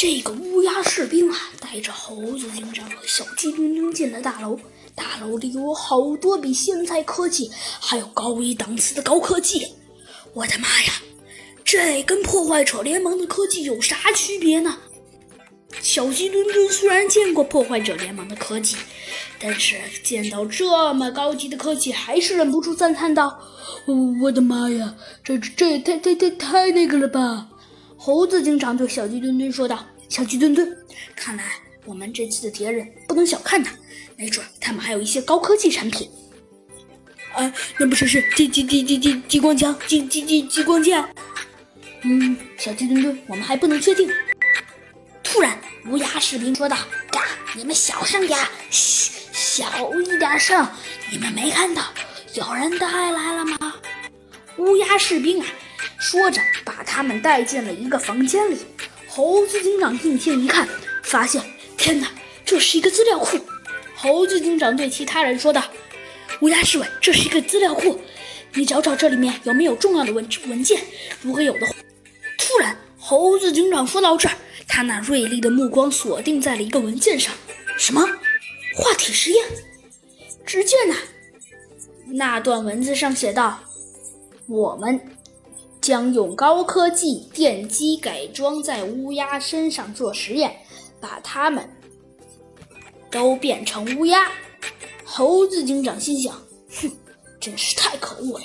[0.00, 4.58] 这个乌鸦士兵啊，带着猴子警长和小鸡墩墩进了大楼。
[4.94, 9.66] 大楼里有好多比现在科技还要高一档次的高科技。
[10.32, 11.02] 我的妈呀，
[11.66, 14.78] 这跟破坏者联盟的科技有啥区别呢？
[15.82, 18.76] 小鸡墩墩虽然见过破坏者联盟的科技，
[19.38, 23.38] 但是见到这么高级的科技，还是忍不住赞叹道
[24.22, 27.48] ：“我的妈呀，这这也太太太太那个了吧！”
[28.02, 30.74] 猴子经常对小鸡墩墩说道：“小鸡墩墩，
[31.14, 31.52] 看来
[31.84, 33.74] 我们这次的敌人不能小看他，
[34.16, 36.10] 没准他们还有一些高科技产品。”
[37.36, 41.04] 啊，那不是是激激激激激激光枪、激激激激光剑？
[42.00, 44.10] 嗯，小鸡墩墩，我们还不能确定。
[45.22, 46.78] 突然，乌鸦士兵说道
[47.12, 47.20] ：“嘎，
[47.54, 50.66] 你们小声点，嘘，小一点声。
[51.12, 51.84] 你们没看到
[52.32, 53.74] 有人带来了吗？”
[54.56, 55.46] 乌鸦士兵啊，
[56.00, 58.56] 说着把他们带进了一个房间里。
[59.06, 60.66] 猴子警长定睛一看，
[61.02, 61.42] 发现，
[61.76, 62.08] 天哪，
[62.44, 63.38] 这是一个资料库。
[63.94, 65.62] 猴子警长对其他人说道
[66.40, 68.00] ：“乌鸦侍卫，这是一个资料库，
[68.54, 70.80] 你找找这里面有没有重要的文文件。
[71.20, 71.74] 如果有的话。”
[72.38, 74.34] 突然，猴子警长说到这儿。
[74.66, 77.34] 他那锐利的目光锁定在了一个文件上，
[77.76, 78.00] 什么？
[78.76, 79.44] 化体实验？
[80.46, 80.94] 只见呐，
[82.06, 83.58] 那段文字上写道
[84.46, 85.00] ：“我们
[85.80, 90.54] 将用高科技电机改装在乌鸦身上做实验，
[91.00, 91.68] 把它们
[93.10, 94.30] 都变成乌鸦。”
[95.04, 96.34] 猴子警长心想
[96.80, 96.90] ：“哼，
[97.40, 98.44] 真是太可恶了。”